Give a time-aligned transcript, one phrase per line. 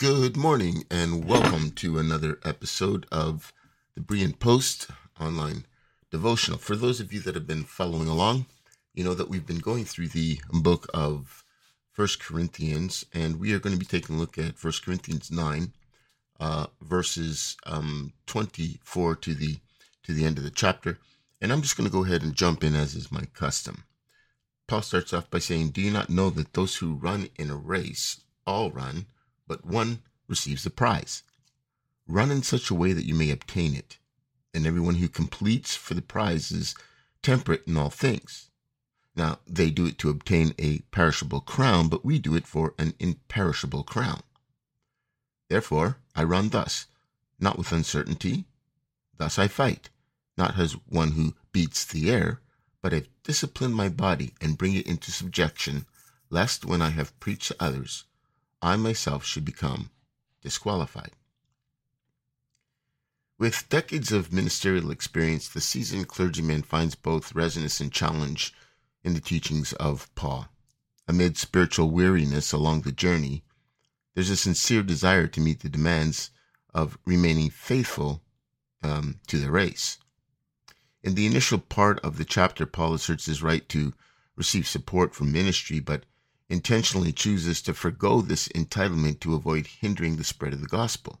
[0.00, 3.52] Good morning and welcome to another episode of
[3.94, 4.88] the Berean Post
[5.20, 5.66] online
[6.10, 6.56] devotional.
[6.56, 8.46] For those of you that have been following along,
[8.94, 11.44] you know that we've been going through the book of
[11.92, 15.70] First Corinthians, and we are going to be taking a look at First Corinthians 9,
[16.40, 19.58] uh, verses um, 24 to the
[20.04, 20.98] to the end of the chapter.
[21.42, 23.84] And I'm just going to go ahead and jump in as is my custom.
[24.66, 27.56] Paul starts off by saying, Do you not know that those who run in a
[27.56, 29.04] race all run,
[29.50, 31.24] but one receives the prize?
[32.06, 33.98] Run in such a way that you may obtain it.
[34.54, 36.76] And everyone who completes for the prize is
[37.20, 38.48] temperate in all things.
[39.16, 42.94] Now, they do it to obtain a perishable crown, but we do it for an
[43.00, 44.22] imperishable crown.
[45.48, 46.86] Therefore, I run thus,
[47.40, 48.44] not with uncertainty.
[49.16, 49.90] Thus I fight,
[50.38, 52.40] not as one who beats the air,
[52.80, 55.86] but I discipline my body and bring it into subjection,
[56.30, 58.04] lest when I have preached to others,
[58.62, 59.90] I myself should become
[60.42, 61.12] disqualified.
[63.38, 68.52] With decades of ministerial experience, the seasoned clergyman finds both resonance and challenge
[69.02, 70.48] in the teachings of Paul.
[71.08, 73.42] Amid spiritual weariness along the journey,
[74.14, 76.30] there's a sincere desire to meet the demands
[76.74, 78.22] of remaining faithful
[78.82, 79.98] um, to the race.
[81.02, 83.94] In the initial part of the chapter, Paul asserts his right to
[84.36, 86.04] receive support from ministry, but
[86.50, 91.20] intentionally chooses to forego this entitlement to avoid hindering the spread of the gospel.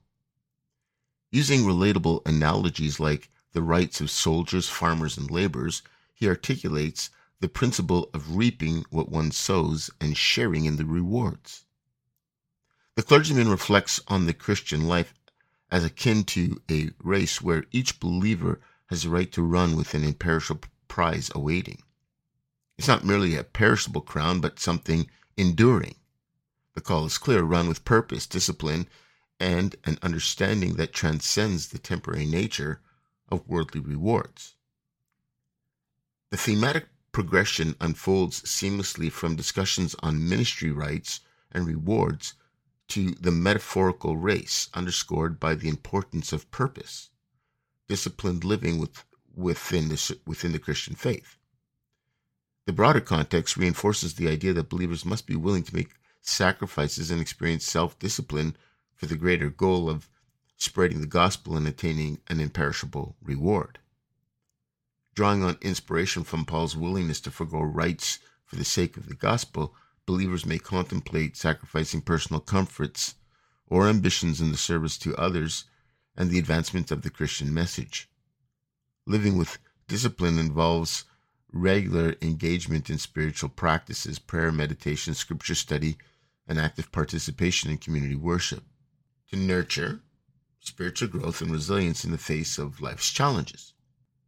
[1.30, 8.10] Using relatable analogies like the rights of soldiers, farmers, and laborers, he articulates the principle
[8.12, 11.64] of reaping what one sows and sharing in the rewards.
[12.96, 15.14] The clergyman reflects on the Christian life
[15.70, 20.02] as akin to a race where each believer has the right to run with an
[20.02, 21.82] imperishable prize awaiting.
[22.76, 25.08] It's not merely a perishable crown, but something
[25.40, 25.94] enduring.
[26.74, 28.86] The call is clear run with purpose, discipline,
[29.40, 32.82] and an understanding that transcends the temporary nature
[33.30, 34.54] of worldly rewards.
[36.30, 41.20] The thematic progression unfolds seamlessly from discussions on ministry rights
[41.50, 42.34] and rewards
[42.88, 47.08] to the metaphorical race, underscored by the importance of purpose,
[47.88, 49.04] disciplined living with,
[49.34, 51.38] within, the, within the Christian faith.
[52.66, 57.20] The broader context reinforces the idea that believers must be willing to make sacrifices and
[57.20, 58.56] experience self discipline
[58.94, 60.08] for the greater goal of
[60.56, 63.78] spreading the gospel and attaining an imperishable reward.
[65.14, 69.74] Drawing on inspiration from Paul's willingness to forego rights for the sake of the gospel,
[70.06, 73.14] believers may contemplate sacrificing personal comforts
[73.66, 75.64] or ambitions in the service to others
[76.16, 78.08] and the advancement of the Christian message.
[79.06, 81.04] Living with discipline involves
[81.52, 85.96] regular engagement in spiritual practices, prayer, meditation, scripture study,
[86.46, 88.64] and active participation in community worship
[89.28, 90.00] to nurture
[90.60, 93.72] spiritual growth and resilience in the face of life's challenges.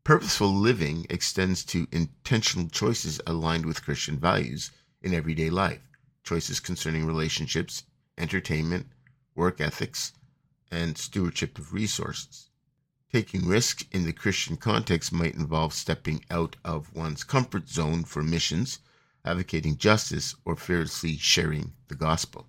[0.05, 5.89] Purposeful living extends to intentional choices aligned with Christian values in everyday life,
[6.25, 7.85] choices concerning relationships,
[8.19, 8.87] entertainment,
[9.35, 10.13] work ethics,
[10.71, 12.51] and stewardship of resources.
[13.13, 18.23] Taking risk in the Christian context might involve stepping out of one's comfort zone for
[18.23, 18.79] missions,
[19.23, 22.49] advocating justice, or fearlessly sharing the gospel.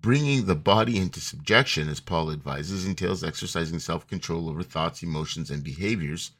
[0.00, 5.50] Bringing the body into subjection, as Paul advises, entails exercising self control over thoughts, emotions,
[5.50, 6.30] and behaviors,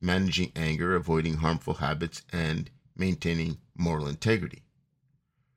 [0.00, 4.64] managing anger, avoiding harmful habits, and maintaining moral integrity.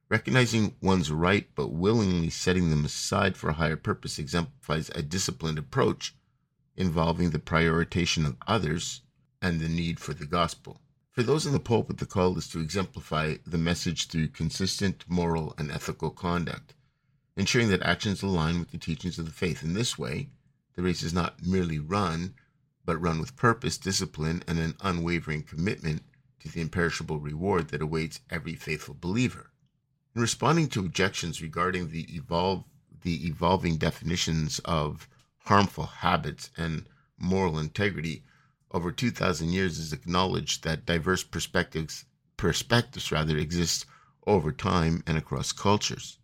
[0.09, 5.57] Recognizing one's right but willingly setting them aside for a higher purpose exemplifies a disciplined
[5.57, 6.13] approach
[6.77, 9.01] involving the prioritization of others
[9.41, 10.81] and the need for the gospel.
[11.11, 15.55] For those in the pulpit, the call is to exemplify the message through consistent moral
[15.57, 16.73] and ethical conduct,
[17.37, 19.63] ensuring that actions align with the teachings of the faith.
[19.63, 20.29] In this way,
[20.73, 22.33] the race is not merely run,
[22.83, 26.03] but run with purpose, discipline, and an unwavering commitment
[26.41, 29.51] to the imperishable reward that awaits every faithful believer.
[30.13, 32.65] In responding to objections regarding the evolve
[33.03, 35.07] the evolving definitions of
[35.45, 36.87] harmful habits and
[37.17, 38.23] moral integrity
[38.71, 42.05] over 2000 years is acknowledged that diverse perspectives
[42.37, 43.85] perspectives rather exist
[44.27, 46.17] over time and across cultures.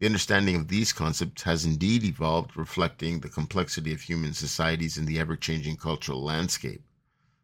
[0.00, 5.06] The understanding of these concepts has indeed evolved, reflecting the complexity of human societies and
[5.06, 6.82] the ever changing cultural landscape.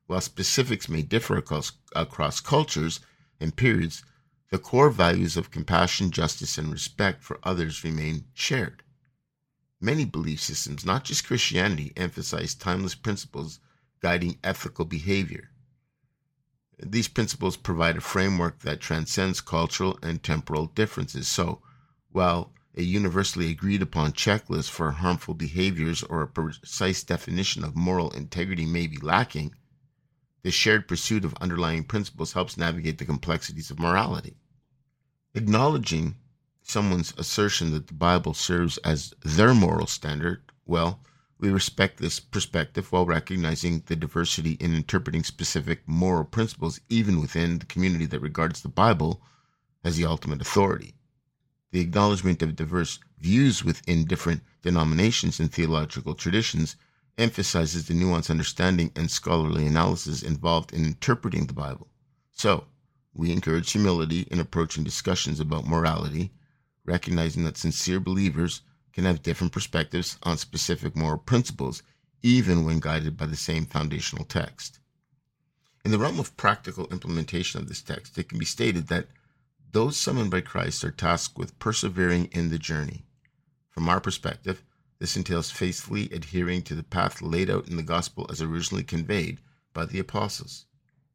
[0.07, 2.99] While specifics may differ across, across cultures
[3.39, 4.03] and periods,
[4.51, 8.83] the core values of compassion, justice, and respect for others remain shared.
[9.81, 13.61] Many belief systems, not just Christianity, emphasize timeless principles
[14.01, 15.51] guiding ethical behavior.
[16.81, 21.29] These principles provide a framework that transcends cultural and temporal differences.
[21.29, 21.63] So,
[22.11, 28.11] while a universally agreed upon checklist for harmful behaviors or a precise definition of moral
[28.11, 29.55] integrity may be lacking,
[30.43, 34.37] the shared pursuit of underlying principles helps navigate the complexities of morality.
[35.35, 36.17] Acknowledging
[36.69, 41.01] someone's assertion that the Bible serves as their moral standard, well,
[41.39, 47.59] we respect this perspective while recognizing the diversity in interpreting specific moral principles even within
[47.59, 49.23] the community that regards the Bible
[49.83, 50.95] as the ultimate authority.
[51.71, 56.77] The acknowledgement of diverse views within different denominations and theological traditions
[57.17, 61.89] emphasizes the nuanced understanding and scholarly analysis involved in interpreting the Bible.
[62.33, 62.67] So,
[63.15, 66.33] we encourage humility in approaching discussions about morality,
[66.89, 68.63] recognizing that sincere believers
[68.95, 71.83] can have different perspectives on specific moral principles,
[72.23, 74.81] even when guided by the same foundational text.
[75.85, 79.09] In the realm of practical implementation of this text, it can be stated that
[79.73, 83.05] those summoned by Christ are tasked with persevering in the journey.
[83.69, 84.65] From our perspective,
[84.99, 89.39] this entails faithfully adhering to the path laid out in the gospel as originally conveyed
[89.73, 90.65] by the apostles.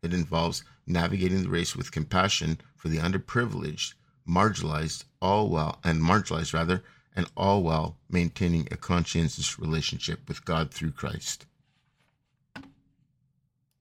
[0.04, 3.96] It involves navigating the race with compassion for the underprivileged,
[4.28, 6.84] marginalized, all while and marginalized rather,
[7.16, 11.46] and all while maintaining a conscientious relationship with God through Christ.